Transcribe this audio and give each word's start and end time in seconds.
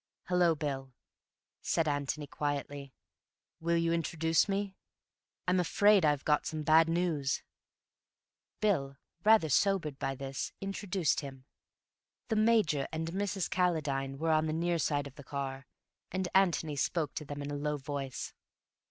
"Hallo, 0.29 0.55
Bill," 0.55 0.93
said 1.61 1.87
Antony 1.87 2.25
quietly. 2.25 2.91
"Will 3.59 3.77
you 3.77 3.93
introduce 3.93 4.49
me? 4.49 4.75
I'm 5.47 5.59
afraid 5.59 6.03
I've 6.03 6.25
got 6.25 6.47
some 6.47 6.63
bad 6.63 6.89
news." 6.89 7.43
Bill, 8.61 8.97
rather 9.23 9.47
sobered 9.47 9.99
by 9.99 10.15
this, 10.15 10.53
introduced 10.59 11.19
him. 11.19 11.45
The 12.29 12.35
Major 12.35 12.87
and 12.91 13.11
Mrs. 13.11 13.47
Calladine 13.47 14.17
were 14.17 14.31
on 14.31 14.47
the 14.47 14.53
near 14.53 14.79
side 14.79 15.05
of 15.05 15.13
the 15.17 15.23
car, 15.23 15.67
and 16.11 16.27
Antony 16.33 16.77
spoke 16.77 17.13
to 17.13 17.23
them 17.25 17.39
in 17.43 17.51
a 17.51 17.55
low 17.55 17.77
voice. 17.77 18.33